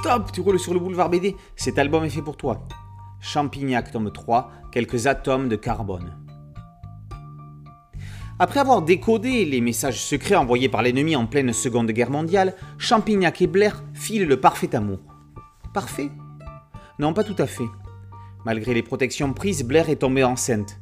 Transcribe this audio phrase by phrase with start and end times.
[0.00, 1.34] Stop, tu roules sur le boulevard BD.
[1.56, 2.62] Cet album est fait pour toi.
[3.20, 6.14] Champignac, tome 3, quelques atomes de carbone.
[8.38, 13.42] Après avoir décodé les messages secrets envoyés par l'ennemi en pleine Seconde Guerre mondiale, Champignac
[13.42, 15.00] et Blair filent le parfait amour.
[15.74, 16.10] Parfait?
[17.00, 17.68] Non, pas tout à fait.
[18.44, 20.78] Malgré les protections prises, Blair est tombée enceinte.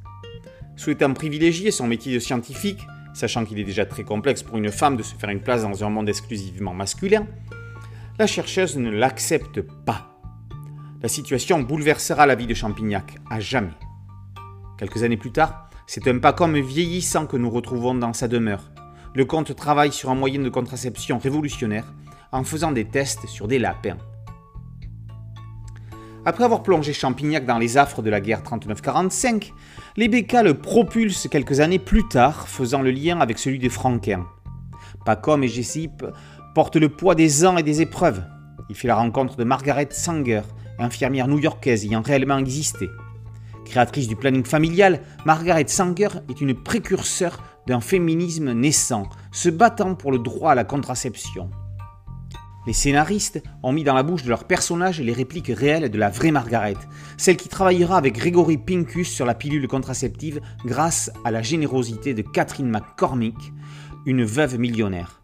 [0.76, 4.98] Souhaitant privilégier son métier de scientifique, sachant qu'il est déjà très complexe pour une femme
[4.98, 7.26] de se faire une place dans un monde exclusivement masculin,
[8.18, 10.18] la chercheuse ne l'accepte pas.
[11.02, 13.76] La situation bouleversera la vie de Champignac à jamais.
[14.78, 18.70] Quelques années plus tard, c'est un comme vieillissant que nous retrouvons dans sa demeure.
[19.14, 21.92] Le comte travaille sur un moyen de contraception révolutionnaire
[22.32, 23.98] en faisant des tests sur des lapins.
[26.24, 29.52] Après avoir plongé Champignac dans les affres de la guerre 39-45,
[29.96, 34.26] les Bécas le propulsent quelques années plus tard, faisant le lien avec celui des Franquins.
[35.04, 36.04] Pacom et Jessip
[36.56, 38.24] porte le poids des ans et des épreuves.
[38.70, 40.40] Il fait la rencontre de Margaret Sanger,
[40.78, 42.88] infirmière new-yorkaise ayant réellement existé.
[43.66, 50.12] Créatrice du planning familial, Margaret Sanger est une précurseur d'un féminisme naissant, se battant pour
[50.12, 51.50] le droit à la contraception.
[52.66, 56.08] Les scénaristes ont mis dans la bouche de leurs personnages les répliques réelles de la
[56.08, 56.78] vraie Margaret,
[57.18, 62.22] celle qui travaillera avec Gregory Pincus sur la pilule contraceptive grâce à la générosité de
[62.22, 63.52] Catherine McCormick,
[64.06, 65.20] une veuve millionnaire.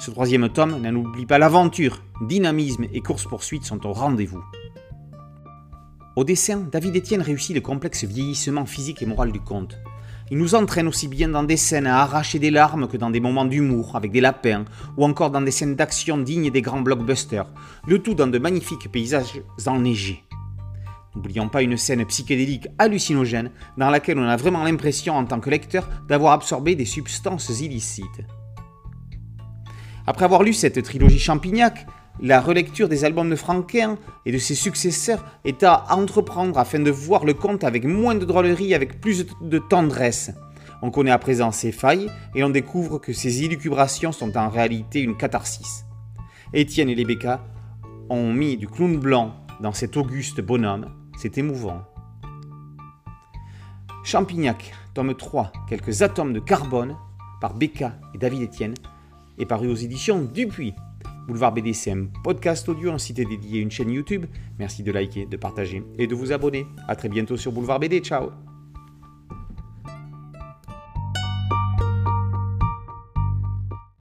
[0.00, 4.42] Ce troisième tome n'en oublie pas l'aventure, dynamisme et course-poursuite sont au rendez-vous.
[6.16, 9.78] Au dessin, David Etienne réussit le complexe vieillissement physique et moral du conte.
[10.30, 13.20] Il nous entraîne aussi bien dans des scènes à arracher des larmes que dans des
[13.20, 14.64] moments d'humour avec des lapins,
[14.96, 17.52] ou encore dans des scènes d'action dignes des grands blockbusters,
[17.86, 20.24] le tout dans de magnifiques paysages enneigés.
[21.14, 25.50] N'oublions pas une scène psychédélique hallucinogène dans laquelle on a vraiment l'impression en tant que
[25.50, 28.24] lecteur d'avoir absorbé des substances illicites.
[30.06, 31.86] Après avoir lu cette trilogie Champignac,
[32.20, 36.90] la relecture des albums de Franquin et de ses successeurs est à entreprendre afin de
[36.90, 40.32] voir le conte avec moins de drôlerie, avec plus de tendresse.
[40.82, 45.00] On connaît à présent ses failles et on découvre que ses élucubrations sont en réalité
[45.00, 45.84] une catharsis.
[46.52, 47.44] Étienne et Lebecca
[48.08, 50.86] ont mis du clown blanc dans cet auguste bonhomme,
[51.18, 51.82] c'est émouvant.
[54.04, 56.96] Champignac, tome 3, quelques atomes de carbone,
[57.40, 58.74] par Becca et David Etienne,
[59.40, 60.74] est paru aux éditions Dupuis.
[61.26, 64.26] Boulevard BDCM, podcast audio, un site dédié une chaîne YouTube.
[64.58, 66.66] Merci de liker, de partager et de vous abonner.
[66.88, 68.00] A très bientôt sur Boulevard BD.
[68.00, 68.49] Ciao